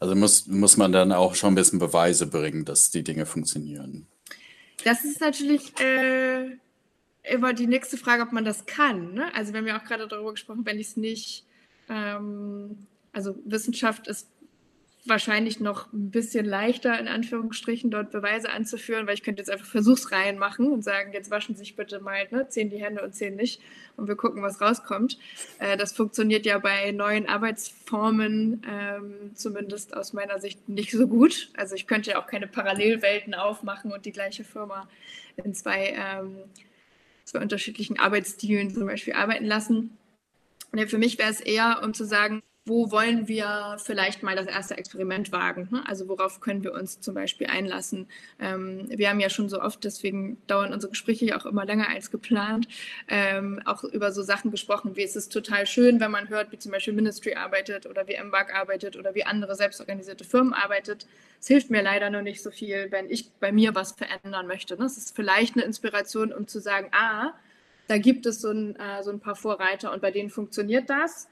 Also 0.00 0.14
muss, 0.14 0.46
muss 0.46 0.76
man 0.76 0.92
dann 0.92 1.12
auch 1.12 1.34
schon 1.34 1.52
ein 1.52 1.54
bisschen 1.54 1.78
Beweise 1.78 2.26
bringen, 2.26 2.64
dass 2.64 2.90
die 2.90 3.02
Dinge 3.02 3.26
funktionieren. 3.26 4.06
Das 4.84 5.04
ist 5.04 5.20
natürlich 5.20 5.78
äh, 5.80 6.56
immer 7.24 7.52
die 7.52 7.66
nächste 7.66 7.96
Frage, 7.96 8.22
ob 8.22 8.32
man 8.32 8.44
das 8.44 8.66
kann. 8.66 9.14
Ne? 9.14 9.34
Also 9.34 9.52
wir 9.52 9.60
haben 9.60 9.66
ja 9.66 9.78
auch 9.78 9.84
gerade 9.84 10.06
darüber 10.06 10.32
gesprochen, 10.32 10.64
wenn 10.64 10.78
ich 10.78 10.88
es 10.88 10.96
nicht, 10.96 11.44
ähm, 11.88 12.86
also 13.12 13.36
Wissenschaft 13.44 14.06
ist 14.06 14.28
wahrscheinlich 15.08 15.60
noch 15.60 15.92
ein 15.92 16.10
bisschen 16.10 16.44
leichter, 16.44 16.98
in 16.98 17.08
Anführungsstrichen, 17.08 17.90
dort 17.90 18.10
Beweise 18.10 18.50
anzuführen, 18.50 19.06
weil 19.06 19.14
ich 19.14 19.22
könnte 19.22 19.40
jetzt 19.40 19.50
einfach 19.50 19.66
Versuchsreihen 19.66 20.38
machen 20.38 20.72
und 20.72 20.82
sagen, 20.82 21.12
jetzt 21.12 21.30
waschen 21.30 21.54
Sie 21.54 21.60
sich 21.60 21.76
bitte 21.76 22.00
mal, 22.00 22.26
ne, 22.30 22.48
zehn 22.48 22.70
die 22.70 22.82
Hände 22.82 23.02
und 23.02 23.14
zehn 23.14 23.36
nicht 23.36 23.60
und 23.96 24.08
wir 24.08 24.16
gucken, 24.16 24.42
was 24.42 24.60
rauskommt. 24.60 25.18
Äh, 25.58 25.76
das 25.76 25.92
funktioniert 25.92 26.46
ja 26.46 26.58
bei 26.58 26.92
neuen 26.92 27.28
Arbeitsformen 27.28 28.62
ähm, 28.68 29.34
zumindest 29.34 29.96
aus 29.96 30.12
meiner 30.12 30.40
Sicht 30.40 30.68
nicht 30.68 30.92
so 30.92 31.06
gut. 31.06 31.50
Also 31.56 31.74
ich 31.74 31.86
könnte 31.86 32.12
ja 32.12 32.22
auch 32.22 32.26
keine 32.26 32.46
Parallelwelten 32.46 33.34
aufmachen 33.34 33.92
und 33.92 34.06
die 34.06 34.12
gleiche 34.12 34.44
Firma 34.44 34.88
in 35.36 35.54
zwei, 35.54 35.94
ähm, 35.96 36.36
zwei 37.24 37.40
unterschiedlichen 37.40 37.98
Arbeitsstilen 37.98 38.72
zum 38.72 38.86
Beispiel 38.86 39.14
arbeiten 39.14 39.44
lassen. 39.44 39.96
Und 40.72 40.90
für 40.90 40.98
mich 40.98 41.18
wäre 41.18 41.30
es 41.30 41.40
eher, 41.40 41.80
um 41.82 41.94
zu 41.94 42.04
sagen, 42.04 42.42
wo 42.68 42.90
wollen 42.90 43.26
wir 43.26 43.76
vielleicht 43.78 44.22
mal 44.22 44.36
das 44.36 44.46
erste 44.46 44.76
Experiment 44.76 45.32
wagen? 45.32 45.68
Ne? 45.70 45.82
Also 45.86 46.08
worauf 46.08 46.40
können 46.40 46.62
wir 46.62 46.72
uns 46.72 47.00
zum 47.00 47.14
Beispiel 47.14 47.46
einlassen? 47.46 48.06
Ähm, 48.38 48.86
wir 48.90 49.08
haben 49.08 49.20
ja 49.20 49.30
schon 49.30 49.48
so 49.48 49.60
oft, 49.60 49.82
deswegen 49.84 50.38
dauern 50.46 50.72
unsere 50.72 50.90
Gespräche 50.90 51.36
auch 51.36 51.46
immer 51.46 51.64
länger 51.64 51.88
als 51.88 52.10
geplant, 52.10 52.68
ähm, 53.08 53.60
auch 53.64 53.82
über 53.84 54.12
so 54.12 54.22
Sachen 54.22 54.50
gesprochen, 54.50 54.96
wie 54.96 55.02
es 55.02 55.16
ist 55.16 55.32
total 55.32 55.66
schön, 55.66 56.00
wenn 56.00 56.10
man 56.10 56.28
hört, 56.28 56.52
wie 56.52 56.58
zum 56.58 56.72
Beispiel 56.72 56.92
Ministry 56.92 57.34
arbeitet 57.34 57.86
oder 57.86 58.06
wie 58.06 58.16
MBAG 58.22 58.54
arbeitet 58.54 58.96
oder 58.96 59.14
wie 59.14 59.24
andere 59.24 59.56
selbstorganisierte 59.56 60.24
Firmen 60.24 60.52
arbeitet. 60.52 61.06
Es 61.40 61.48
hilft 61.48 61.70
mir 61.70 61.82
leider 61.82 62.10
nur 62.10 62.22
nicht 62.22 62.42
so 62.42 62.50
viel, 62.50 62.88
wenn 62.90 63.10
ich 63.10 63.32
bei 63.40 63.50
mir 63.50 63.74
was 63.74 63.92
verändern 63.92 64.46
möchte. 64.46 64.76
Ne? 64.76 64.84
Es 64.84 64.98
ist 64.98 65.16
vielleicht 65.16 65.56
eine 65.56 65.64
Inspiration, 65.64 66.32
um 66.32 66.46
zu 66.46 66.60
sagen, 66.60 66.88
ah, 66.92 67.32
da 67.88 67.96
gibt 67.96 68.26
es 68.26 68.42
so 68.42 68.50
ein, 68.50 68.76
äh, 68.76 69.02
so 69.02 69.10
ein 69.10 69.20
paar 69.20 69.34
Vorreiter 69.34 69.92
und 69.92 70.02
bei 70.02 70.10
denen 70.10 70.30
funktioniert 70.30 70.90
das 70.90 71.28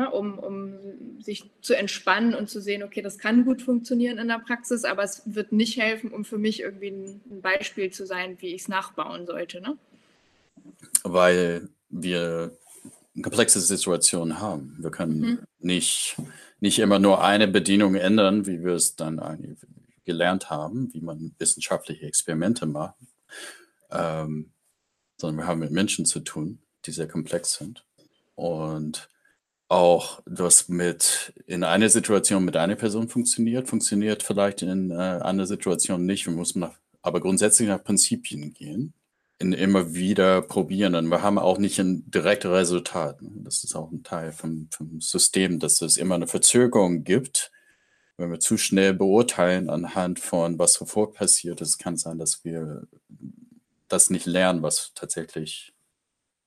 ne, 0.00 0.10
um, 0.10 0.38
um 0.38 1.20
sich 1.20 1.50
zu 1.60 1.74
entspannen 1.74 2.34
und 2.34 2.48
zu 2.48 2.60
sehen, 2.60 2.82
okay, 2.82 3.02
das 3.02 3.18
kann 3.18 3.44
gut 3.44 3.60
funktionieren 3.62 4.18
in 4.18 4.28
der 4.28 4.38
Praxis, 4.38 4.84
aber 4.84 5.02
es 5.02 5.22
wird 5.26 5.52
nicht 5.52 5.78
helfen, 5.78 6.10
um 6.10 6.24
für 6.24 6.38
mich 6.38 6.60
irgendwie 6.60 6.88
ein, 6.88 7.20
Beispiel 7.42 7.90
zu 7.90 8.06
sein, 8.06 8.36
wie 8.40 8.54
ich 8.54 8.62
es 8.62 8.68
nachbauen 8.68 9.26
sollte. 9.26 9.60
Ne? 9.60 9.76
Weil 11.02 11.68
wir 11.90 12.56
komplexe 13.20 13.60
Situationen 13.60 14.40
haben. 14.40 14.76
Wir 14.80 14.90
können 14.90 15.20
mhm. 15.20 15.38
nicht 15.58 16.16
nicht 16.60 16.78
immer 16.78 16.98
nur 16.98 17.24
eine 17.24 17.48
Bedienung 17.48 17.94
ändern, 17.94 18.46
wie 18.46 18.62
wir 18.62 18.74
es 18.74 18.94
dann 18.94 19.56
gelernt 20.04 20.50
haben, 20.50 20.92
wie 20.92 21.00
man 21.00 21.34
wissenschaftliche 21.38 22.06
Experimente 22.06 22.66
macht, 22.66 22.96
ähm, 23.90 24.52
sondern 25.16 25.38
wir 25.38 25.46
haben 25.46 25.60
mit 25.60 25.70
Menschen 25.70 26.04
zu 26.04 26.20
tun, 26.20 26.58
die 26.84 26.92
sehr 26.92 27.08
komplex 27.08 27.54
sind. 27.54 27.86
Und 28.34 29.08
auch 29.70 30.20
was 30.26 30.68
mit 30.68 31.32
in 31.46 31.62
einer 31.62 31.88
Situation 31.88 32.44
mit 32.44 32.56
einer 32.56 32.74
Person 32.74 33.08
funktioniert, 33.08 33.68
funktioniert 33.68 34.24
vielleicht 34.24 34.62
in 34.62 34.90
äh, 34.90 34.94
einer 34.94 35.46
Situation 35.46 36.04
nicht. 36.04 36.26
Wir 36.26 36.32
müssen 36.32 36.58
nach, 36.60 36.74
aber 37.02 37.20
grundsätzlich 37.20 37.68
nach 37.68 37.82
Prinzipien 37.82 38.52
gehen, 38.52 38.94
in 39.38 39.52
immer 39.52 39.94
wieder 39.94 40.42
probieren. 40.42 40.96
Und 40.96 41.08
wir 41.08 41.22
haben 41.22 41.38
auch 41.38 41.58
nicht 41.58 41.78
ein 41.78 42.10
direktes 42.10 42.50
Resultat. 42.50 43.18
Das 43.20 43.62
ist 43.62 43.76
auch 43.76 43.92
ein 43.92 44.02
Teil 44.02 44.32
vom, 44.32 44.68
vom 44.72 45.00
System, 45.00 45.60
dass 45.60 45.80
es 45.82 45.98
immer 45.98 46.16
eine 46.16 46.26
Verzögerung 46.26 47.04
gibt. 47.04 47.52
Wenn 48.16 48.32
wir 48.32 48.40
zu 48.40 48.58
schnell 48.58 48.92
beurteilen 48.92 49.70
anhand 49.70 50.18
von 50.18 50.58
was 50.58 50.72
sofort 50.72 51.14
passiert 51.14 51.60
ist, 51.60 51.78
kann 51.78 51.94
es 51.94 52.00
sein, 52.00 52.18
dass 52.18 52.44
wir 52.44 52.88
das 53.86 54.10
nicht 54.10 54.26
lernen, 54.26 54.62
was 54.62 54.92
tatsächlich 54.96 55.72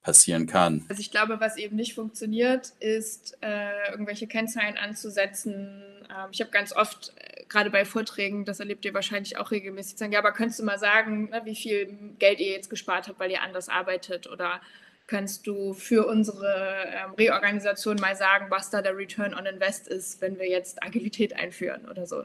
passieren 0.04 0.46
kann. 0.46 0.84
Also 0.88 1.00
ich 1.00 1.10
glaube, 1.10 1.40
was 1.40 1.56
eben 1.56 1.74
nicht 1.74 1.94
funktioniert, 1.94 2.74
ist 2.78 3.36
äh, 3.40 3.90
irgendwelche 3.90 4.26
Kennzahlen 4.26 4.76
anzusetzen. 4.76 5.82
Ähm, 6.10 6.28
ich 6.30 6.40
habe 6.40 6.50
ganz 6.50 6.76
oft, 6.76 7.12
äh, 7.16 7.44
gerade 7.48 7.70
bei 7.70 7.86
Vorträgen, 7.86 8.44
das 8.44 8.60
erlebt 8.60 8.84
ihr 8.84 8.92
wahrscheinlich 8.92 9.38
auch 9.38 9.50
regelmäßig, 9.50 9.96
sagen, 9.96 10.12
ja, 10.12 10.18
aber 10.18 10.32
könntest 10.32 10.60
du 10.60 10.64
mal 10.64 10.78
sagen, 10.78 11.30
ne, 11.30 11.40
wie 11.44 11.56
viel 11.56 11.98
Geld 12.18 12.38
ihr 12.38 12.52
jetzt 12.52 12.68
gespart 12.68 13.08
habt, 13.08 13.18
weil 13.18 13.30
ihr 13.30 13.42
anders 13.42 13.70
arbeitet 13.70 14.26
oder 14.26 14.60
kannst 15.06 15.46
du 15.46 15.72
für 15.72 16.06
unsere 16.06 16.86
ähm, 16.86 17.14
Reorganisation 17.14 17.96
mal 17.96 18.14
sagen, 18.14 18.46
was 18.50 18.68
da 18.68 18.82
der 18.82 18.96
Return 18.96 19.34
on 19.34 19.46
Invest 19.46 19.88
ist, 19.88 20.20
wenn 20.20 20.38
wir 20.38 20.48
jetzt 20.48 20.82
Agilität 20.82 21.34
einführen 21.34 21.88
oder 21.88 22.06
so. 22.06 22.24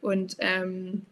Und 0.00 0.36
ähm, 0.38 1.04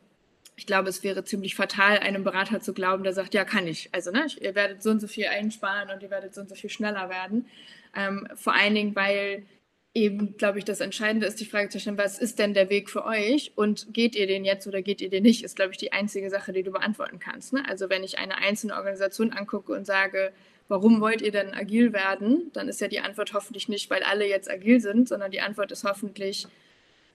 ich 0.59 0.67
glaube, 0.67 0.89
es 0.89 1.05
wäre 1.05 1.25
ziemlich 1.25 1.55
fatal, 1.55 1.99
einem 1.99 2.25
Berater 2.25 2.61
zu 2.61 2.75
glauben, 2.75 3.05
der 3.05 3.13
sagt, 3.13 3.33
ja, 3.33 3.45
kann 3.45 3.69
ich. 3.69 3.91
Also, 3.93 4.11
ne, 4.11 4.27
ihr 4.41 4.57
werdet 4.57 4.83
so 4.83 4.91
und 4.91 5.01
so 5.01 5.07
viel 5.07 5.27
einsparen 5.27 5.89
und 5.89 6.03
ihr 6.03 6.11
werdet 6.11 6.35
so 6.35 6.41
und 6.41 6.49
so 6.49 6.57
viel 6.57 6.69
schneller 6.69 7.09
werden. 7.09 7.47
Ähm, 7.95 8.27
vor 8.35 8.55
allen 8.55 8.75
Dingen, 8.75 8.97
weil 8.97 9.47
eben, 9.95 10.37
glaube 10.37 10.59
ich, 10.59 10.65
das 10.65 10.81
Entscheidende 10.81 11.29
ist, 11.29 11.39
die 11.39 11.45
Frage 11.45 11.69
zu 11.69 11.79
stellen, 11.79 11.97
was 11.97 12.19
ist 12.19 12.41
denn 12.41 12.55
der 12.55 12.71
Weg 12.71 12.91
für 12.91 13.05
euch 13.05 13.53
und 13.55 13.95
geht 13.95 14.17
ihr 14.17 14.27
den 14.27 14.45
jetzt 14.45 14.67
oder 14.67 14.83
geht 14.83 15.01
ihr 15.01 15.11
den 15.11 15.23
nicht, 15.23 15.45
ist, 15.45 15.55
glaube 15.55 15.71
ich, 15.71 15.79
die 15.79 15.93
einzige 15.93 16.29
Sache, 16.29 16.53
die 16.53 16.65
du 16.65 16.73
beantworten 16.73 17.21
kannst. 17.21 17.53
Ne? 17.53 17.63
Also, 17.69 17.89
wenn 17.89 18.03
ich 18.03 18.19
eine 18.19 18.39
einzelne 18.39 18.75
Organisation 18.75 19.33
angucke 19.33 19.73
und 19.73 19.87
sage, 19.87 20.33
warum 20.67 21.01
wollt 21.01 21.23
ihr 21.23 21.31
denn 21.31 21.55
agil 21.55 21.93
werden, 21.93 22.51
dann 22.53 22.69
ist 22.69 22.81
ja 22.81 22.89
die 22.89 23.01
Antwort 23.01 23.33
hoffentlich 23.33 23.69
nicht, 23.69 23.91
weil 23.91 24.03
alle 24.03 24.27
jetzt 24.27 24.51
agil 24.51 24.81
sind, 24.81 25.09
sondern 25.09 25.31
die 25.31 25.41
Antwort 25.41 25.71
ist 25.71 25.85
hoffentlich, 25.85 26.49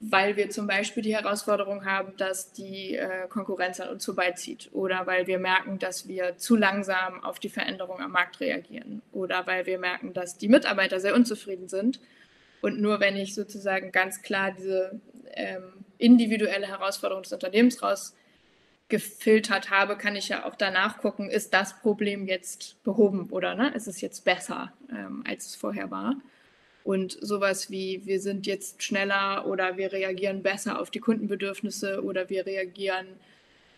weil 0.06 0.36
wir 0.36 0.50
zum 0.50 0.68
Beispiel 0.68 1.02
die 1.02 1.16
Herausforderung 1.16 1.86
haben, 1.86 2.18
dass 2.18 2.52
die 2.52 2.96
äh, 2.96 3.28
Konkurrenz 3.30 3.80
an 3.80 3.88
uns 3.88 4.04
vorbeizieht 4.04 4.70
oder 4.74 5.08
weil 5.08 5.28
wir 5.28 5.40
merken, 5.40 5.80
dass 5.80 6.10
wir 6.10 6.38
zu 6.38 6.58
langsam 6.58 7.24
auf 7.24 7.40
die 7.40 7.48
Veränderung 7.48 8.02
am 8.02 8.12
Markt 8.12 8.42
reagieren 8.42 9.02
oder 9.14 9.48
weil 9.48 9.66
wir 9.66 9.80
merken, 9.80 10.14
dass 10.14 10.38
die 10.38 10.50
Mitarbeiter 10.50 11.00
sehr 11.00 11.16
unzufrieden 11.16 11.70
sind. 11.70 12.02
Und 12.62 12.82
nur 12.82 13.00
wenn 13.00 13.16
ich 13.16 13.34
sozusagen 13.34 13.94
ganz 13.94 14.22
klar 14.22 14.52
diese 14.52 15.00
ähm, 15.36 15.86
individuelle 15.98 16.68
Herausforderung 16.68 17.24
des 17.24 17.32
Unternehmens 17.32 17.82
rausgefiltert 17.82 19.70
habe, 19.70 19.96
kann 19.96 20.18
ich 20.18 20.28
ja 20.28 20.46
auch 20.46 20.56
danach 20.56 20.98
gucken, 20.98 21.30
ist 21.30 21.54
das 21.54 21.80
Problem 21.80 22.28
jetzt 22.28 22.84
behoben 22.84 23.30
oder 23.30 23.56
ne? 23.56 23.74
ist 23.74 23.88
es 23.88 24.02
jetzt 24.02 24.26
besser, 24.26 24.74
ähm, 24.92 25.24
als 25.26 25.46
es 25.46 25.56
vorher 25.56 25.92
war. 25.92 26.16
Und 26.84 27.18
sowas 27.22 27.70
wie, 27.72 28.02
wir 28.06 28.20
sind 28.20 28.46
jetzt 28.46 28.84
schneller 28.84 29.48
oder 29.48 29.78
wir 29.78 29.92
reagieren 29.94 30.44
besser 30.44 30.80
auf 30.80 30.92
die 30.92 31.00
Kundenbedürfnisse 31.00 32.04
oder 32.04 32.30
wir 32.30 32.46
reagieren 32.46 33.08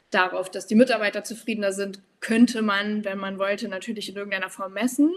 darauf, 0.09 0.49
dass 0.49 0.65
die 0.65 0.75
Mitarbeiter 0.75 1.23
zufriedener 1.23 1.71
sind, 1.71 1.99
könnte 2.19 2.61
man, 2.61 3.05
wenn 3.05 3.19
man 3.19 3.37
wollte, 3.37 3.67
natürlich 3.67 4.09
in 4.09 4.15
irgendeiner 4.15 4.49
Form 4.49 4.73
messen. 4.73 5.13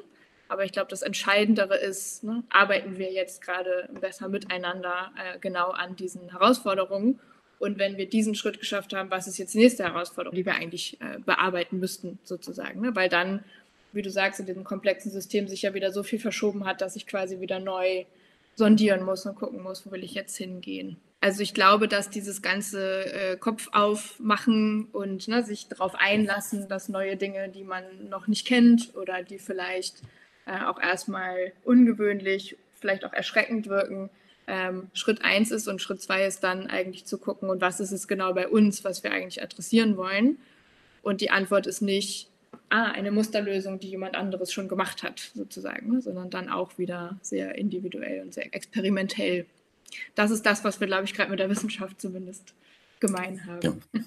Aber 0.49 0.65
ich 0.65 0.73
glaube, 0.73 0.89
das 0.91 1.03
Entscheidendere 1.03 1.77
ist, 1.77 2.25
ne, 2.25 2.43
arbeiten 2.51 2.99
wir 2.99 3.13
jetzt 3.13 3.43
gerade 3.43 3.89
besser 4.01 4.29
miteinander 4.29 5.13
äh, 5.17 5.39
genau 5.39 5.71
an 5.71 5.95
diesen 5.97 6.31
Herausforderungen. 6.31 7.21
Und 7.59 7.79
wenn 7.79 7.97
wir 7.97 8.09
diesen 8.09 8.35
Schritt 8.35 8.61
geschafft 8.61 8.95
haben, 8.95 9.11
was 9.11 9.27
ist 9.27 9.39
jetzt 9.39 9.55
die 9.55 9.59
nächste 9.59 9.85
Herausforderung, 9.85 10.35
die 10.35 10.47
wir 10.47 10.55
eigentlich 10.55 11.01
äh, 11.01 11.19
bearbeiten 11.19 11.79
müssten, 11.79 12.19
sozusagen. 12.23 12.81
Ne? 12.81 12.95
Weil 12.95 13.09
dann 13.09 13.45
wie 13.93 14.03
du 14.03 14.11
sagst, 14.11 14.41
in 14.41 14.47
diesem 14.47 14.65
komplexen 14.65 15.11
System 15.11 15.49
sich 15.49 15.63
ja 15.63 15.75
wieder 15.75 15.93
so 15.93 16.03
viel 16.03 16.19
verschoben 16.19 16.67
hat, 16.67 16.81
dass 16.81 16.97
ich 16.97 17.07
quasi 17.07 17.41
wieder 17.41 17.59
neu 17.59 18.05
sondieren 18.55 19.05
muss 19.05 19.25
und 19.25 19.37
gucken 19.37 19.63
muss, 19.63 19.87
wo 19.87 19.93
will 19.93 20.05
ich 20.05 20.15
jetzt 20.15 20.37
hingehen. 20.37 20.97
Also 21.21 21.43
ich 21.43 21.53
glaube, 21.53 21.89
dass 21.89 22.11
dieses 22.11 22.43
ganze 22.43 23.13
äh, 23.13 23.37
Kopf 23.37 23.69
aufmachen 23.73 24.87
und 24.93 25.27
ne, 25.27 25.45
sich 25.45 25.67
darauf 25.69 25.95
einlassen, 25.97 26.69
dass 26.69 26.89
neue 26.89 27.17
Dinge, 27.17 27.49
die 27.49 27.65
man 27.65 27.85
noch 28.09 28.29
nicht 28.29 28.47
kennt 28.47 28.95
oder 28.95 29.23
die 29.23 29.39
vielleicht 29.39 30.03
äh, 30.47 30.65
auch 30.65 30.81
erstmal 30.81 31.53
ungewöhnlich, 31.65 32.57
vielleicht 32.81 33.05
auch 33.05 33.13
erschreckend 33.13 33.67
wirken, 33.67 34.11
ähm, 34.47 34.89
Schritt 34.95 35.25
eins 35.25 35.51
ist 35.51 35.67
und 35.67 35.83
Schritt 35.83 36.01
zwei 36.01 36.25
ist 36.25 36.45
dann 36.45 36.69
eigentlich 36.69 37.05
zu 37.05 37.19
gucken, 37.19 37.51
und 37.51 37.61
was 37.61 37.81
ist 37.81 37.93
es 37.93 38.07
genau 38.07 38.33
bei 38.33 38.49
uns, 38.49 38.85
was 38.85 39.03
wir 39.03 39.11
eigentlich 39.11 39.43
adressieren 39.43 39.97
wollen. 39.97 40.39
Und 41.03 41.21
die 41.21 41.31
Antwort 41.31 41.67
ist 41.67 41.83
nicht, 41.83 42.29
ah, 42.71 42.91
eine 42.93 43.11
Musterlösung, 43.11 43.79
die 43.81 43.89
jemand 43.89 44.17
anderes 44.17 44.53
schon 44.53 44.69
gemacht 44.69 45.03
hat, 45.03 45.31
sozusagen, 45.35 45.93
ne? 45.93 46.01
sondern 46.01 46.31
dann 46.31 46.49
auch 46.49 46.79
wieder 46.79 47.19
sehr 47.23 47.57
individuell 47.57 48.23
und 48.23 48.35
sehr 48.35 48.55
experimentell. 48.55 49.47
Das 50.15 50.31
ist 50.31 50.45
das, 50.45 50.65
was 50.65 50.81
wir, 50.81 50.87
glaube 50.87 51.05
ich, 51.05 51.15
gerade 51.15 51.31
mit 51.31 51.41
der 51.41 51.51
Wissenschaft 51.51 52.01
zumindest 52.01 52.55
gemein 53.01 53.47
haben. 53.47 53.61
Ja. 53.63 54.03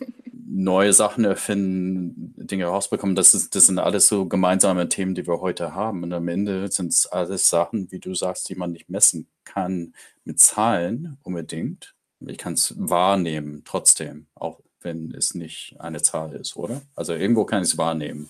Neue 0.53 0.91
Sachen 0.91 1.23
erfinden, 1.23 2.33
Dinge 2.35 2.65
rausbekommen, 2.65 3.15
das, 3.15 3.33
ist, 3.33 3.55
das 3.55 3.67
sind 3.67 3.79
alles 3.79 4.07
so 4.07 4.25
gemeinsame 4.25 4.89
Themen, 4.89 5.15
die 5.15 5.25
wir 5.25 5.39
heute 5.39 5.73
haben. 5.73 6.03
Und 6.03 6.11
am 6.11 6.27
Ende 6.27 6.69
sind 6.69 6.91
es 6.91 7.05
alles 7.07 7.49
Sachen, 7.49 7.89
wie 7.91 7.99
du 7.99 8.13
sagst, 8.13 8.49
die 8.49 8.55
man 8.55 8.73
nicht 8.73 8.89
messen 8.89 9.27
kann 9.45 9.93
mit 10.25 10.39
Zahlen 10.39 11.17
unbedingt. 11.23 11.95
Ich 12.19 12.37
kann 12.37 12.53
es 12.53 12.75
wahrnehmen 12.77 13.63
trotzdem, 13.65 14.27
auch 14.35 14.59
wenn 14.81 15.13
es 15.15 15.35
nicht 15.35 15.75
eine 15.79 16.01
Zahl 16.01 16.35
ist, 16.35 16.57
oder? 16.57 16.81
Also 16.95 17.13
irgendwo 17.13 17.45
kann 17.45 17.63
ich 17.63 17.69
es 17.69 17.77
wahrnehmen 17.77 18.29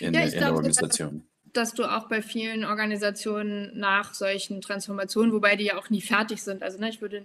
in, 0.00 0.14
ja, 0.14 0.22
in 0.22 0.32
der 0.32 0.54
Organisation. 0.54 1.24
Dass 1.52 1.74
du 1.74 1.84
auch 1.84 2.08
bei 2.08 2.22
vielen 2.22 2.64
Organisationen 2.64 3.78
nach 3.78 4.14
solchen 4.14 4.60
Transformationen, 4.60 5.32
wobei 5.32 5.56
die 5.56 5.64
ja 5.64 5.78
auch 5.78 5.90
nie 5.90 6.02
fertig 6.02 6.42
sind, 6.42 6.62
also 6.62 6.78
ne, 6.78 6.90
ich 6.90 7.00
würde, 7.00 7.24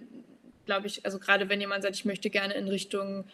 glaube 0.66 0.86
ich, 0.86 1.04
also 1.04 1.18
gerade 1.18 1.48
wenn 1.48 1.60
jemand 1.60 1.82
sagt, 1.82 1.94
ich 1.96 2.04
möchte 2.04 2.30
gerne 2.30 2.54
in 2.54 2.68
Richtung 2.68 3.24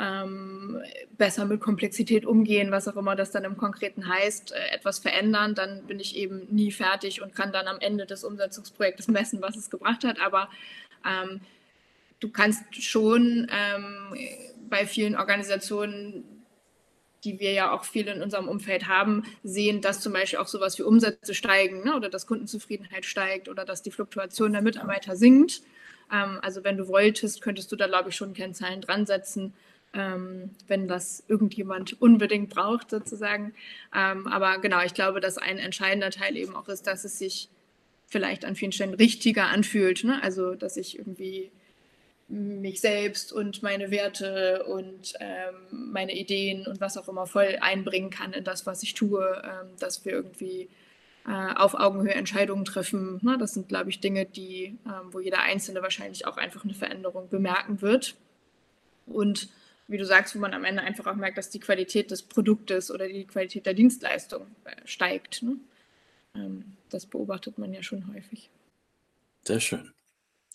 ähm, 0.00 0.80
besser 1.18 1.44
mit 1.44 1.60
Komplexität 1.60 2.24
umgehen, 2.24 2.70
was 2.70 2.88
auch 2.88 2.96
immer 2.96 3.16
das 3.16 3.32
dann 3.32 3.44
im 3.44 3.58
Konkreten 3.58 4.08
heißt, 4.08 4.52
äh, 4.52 4.74
etwas 4.74 4.98
verändern, 4.98 5.54
dann 5.54 5.86
bin 5.86 6.00
ich 6.00 6.16
eben 6.16 6.46
nie 6.50 6.72
fertig 6.72 7.20
und 7.20 7.34
kann 7.34 7.52
dann 7.52 7.68
am 7.68 7.78
Ende 7.80 8.06
des 8.06 8.24
Umsetzungsprojektes 8.24 9.08
messen, 9.08 9.42
was 9.42 9.56
es 9.56 9.68
gebracht 9.68 10.04
hat. 10.04 10.18
Aber 10.18 10.48
ähm, 11.06 11.42
du 12.18 12.30
kannst 12.30 12.82
schon 12.82 13.46
ähm, 13.50 14.16
bei 14.70 14.86
vielen 14.86 15.16
Organisationen 15.16 16.39
die 17.24 17.38
wir 17.40 17.52
ja 17.52 17.72
auch 17.72 17.84
viel 17.84 18.08
in 18.08 18.22
unserem 18.22 18.48
Umfeld 18.48 18.88
haben, 18.88 19.24
sehen, 19.42 19.80
dass 19.80 20.00
zum 20.00 20.12
Beispiel 20.12 20.38
auch 20.38 20.48
sowas 20.48 20.78
wie 20.78 20.82
Umsätze 20.82 21.34
steigen 21.34 21.84
ne, 21.84 21.96
oder 21.96 22.08
dass 22.08 22.26
Kundenzufriedenheit 22.26 23.04
steigt 23.04 23.48
oder 23.48 23.64
dass 23.64 23.82
die 23.82 23.90
Fluktuation 23.90 24.52
der 24.52 24.62
Mitarbeiter 24.62 25.16
sinkt. 25.16 25.62
Ähm, 26.12 26.38
also 26.42 26.64
wenn 26.64 26.76
du 26.76 26.88
wolltest, 26.88 27.42
könntest 27.42 27.70
du 27.72 27.76
da, 27.76 27.86
glaube 27.86 28.10
ich, 28.10 28.16
schon 28.16 28.34
Kennzahlen 28.34 28.80
dran 28.80 29.06
setzen, 29.06 29.52
ähm, 29.92 30.50
wenn 30.68 30.88
das 30.88 31.24
irgendjemand 31.28 32.00
unbedingt 32.00 32.50
braucht, 32.50 32.90
sozusagen. 32.90 33.54
Ähm, 33.94 34.26
aber 34.26 34.58
genau, 34.58 34.82
ich 34.84 34.94
glaube, 34.94 35.20
dass 35.20 35.38
ein 35.38 35.58
entscheidender 35.58 36.10
Teil 36.10 36.36
eben 36.36 36.54
auch 36.54 36.68
ist, 36.68 36.86
dass 36.86 37.04
es 37.04 37.18
sich 37.18 37.48
vielleicht 38.06 38.44
an 38.44 38.56
vielen 38.56 38.72
Stellen 38.72 38.94
richtiger 38.94 39.46
anfühlt. 39.48 40.04
Ne? 40.04 40.22
Also, 40.22 40.54
dass 40.54 40.76
ich 40.76 40.98
irgendwie 40.98 41.50
mich 42.30 42.80
selbst 42.80 43.32
und 43.32 43.62
meine 43.62 43.90
Werte 43.90 44.64
und 44.64 45.14
ähm, 45.18 45.90
meine 45.92 46.16
Ideen 46.16 46.66
und 46.66 46.80
was 46.80 46.96
auch 46.96 47.08
immer 47.08 47.26
voll 47.26 47.58
einbringen 47.60 48.10
kann 48.10 48.32
in 48.32 48.44
das, 48.44 48.66
was 48.66 48.82
ich 48.82 48.94
tue, 48.94 49.42
ähm, 49.44 49.76
dass 49.80 50.04
wir 50.04 50.12
irgendwie 50.12 50.68
äh, 51.26 51.54
auf 51.56 51.74
Augenhöhe 51.74 52.14
Entscheidungen 52.14 52.64
treffen. 52.64 53.18
Ne? 53.22 53.36
Das 53.36 53.54
sind, 53.54 53.68
glaube 53.68 53.90
ich, 53.90 54.00
Dinge, 54.00 54.26
die, 54.26 54.78
ähm, 54.86 55.12
wo 55.12 55.18
jeder 55.18 55.42
Einzelne 55.42 55.82
wahrscheinlich 55.82 56.26
auch 56.26 56.36
einfach 56.36 56.64
eine 56.64 56.74
Veränderung 56.74 57.28
bemerken 57.28 57.82
wird. 57.82 58.14
Und 59.06 59.48
wie 59.88 59.98
du 59.98 60.06
sagst, 60.06 60.36
wo 60.36 60.38
man 60.38 60.54
am 60.54 60.64
Ende 60.64 60.82
einfach 60.82 61.06
auch 61.06 61.16
merkt, 61.16 61.36
dass 61.36 61.50
die 61.50 61.58
Qualität 61.58 62.12
des 62.12 62.22
Produktes 62.22 62.92
oder 62.92 63.08
die 63.08 63.24
Qualität 63.24 63.66
der 63.66 63.74
Dienstleistung 63.74 64.46
äh, 64.64 64.76
steigt. 64.84 65.42
Ne? 65.42 65.56
Ähm, 66.36 66.76
das 66.90 67.06
beobachtet 67.06 67.58
man 67.58 67.74
ja 67.74 67.82
schon 67.82 68.14
häufig. 68.14 68.50
Sehr 69.44 69.58
schön. 69.58 69.92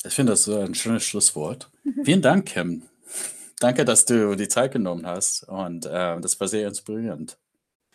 Ich 0.04 0.14
finde 0.14 0.34
das 0.34 0.44
so 0.44 0.60
ein 0.60 0.76
schönes 0.76 1.04
Schlusswort. 1.04 1.72
Vielen 2.04 2.22
Dank, 2.22 2.48
Kim. 2.48 2.84
Danke, 3.60 3.86
dass 3.86 4.06
du 4.06 4.36
die 4.36 4.48
Zeit 4.48 4.74
genommen 4.74 5.06
hast 5.06 5.44
und 5.44 5.86
äh, 5.86 6.20
das 6.20 6.40
war 6.40 6.48
sehr 6.48 6.68
inspirierend. 6.68 7.38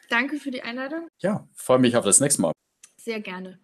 Danke 0.09 0.39
für 0.39 0.51
die 0.51 0.63
Einladung. 0.63 1.09
Ja, 1.19 1.47
freue 1.55 1.79
mich 1.79 1.97
auf 1.97 2.05
das 2.05 2.21
nächste 2.21 2.43
Mal. 2.43 2.53
Sehr 2.97 3.21
gerne. 3.21 3.61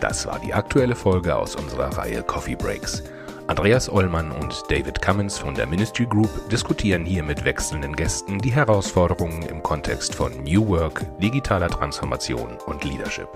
Das 0.00 0.26
war 0.26 0.38
die 0.38 0.52
aktuelle 0.52 0.94
Folge 0.94 1.34
aus 1.34 1.56
unserer 1.56 1.96
Reihe 1.96 2.22
Coffee 2.22 2.56
Breaks. 2.56 3.02
Andreas 3.46 3.90
Ollmann 3.90 4.32
und 4.32 4.62
David 4.70 5.02
Cummins 5.02 5.38
von 5.38 5.54
der 5.54 5.66
Ministry 5.66 6.06
Group 6.06 6.30
diskutieren 6.50 7.04
hier 7.04 7.22
mit 7.22 7.44
wechselnden 7.44 7.94
Gästen 7.94 8.38
die 8.38 8.52
Herausforderungen 8.52 9.42
im 9.42 9.62
Kontext 9.62 10.14
von 10.14 10.44
New 10.44 10.66
Work, 10.68 11.04
digitaler 11.20 11.68
Transformation 11.68 12.56
und 12.66 12.84
Leadership. 12.84 13.28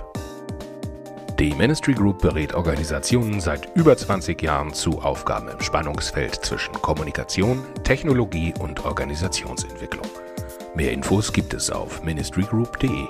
Die 1.38 1.54
Ministry 1.54 1.94
Group 1.94 2.20
berät 2.20 2.52
Organisationen 2.52 3.40
seit 3.40 3.68
über 3.76 3.96
20 3.96 4.42
Jahren 4.42 4.74
zu 4.74 5.00
Aufgaben 5.02 5.46
im 5.46 5.60
Spannungsfeld 5.60 6.34
zwischen 6.34 6.72
Kommunikation, 6.72 7.62
Technologie 7.84 8.52
und 8.58 8.84
Organisationsentwicklung. 8.84 10.08
Mehr 10.74 10.90
Infos 10.90 11.32
gibt 11.32 11.54
es 11.54 11.70
auf 11.70 12.02
ministrygroup.de. 12.02 13.06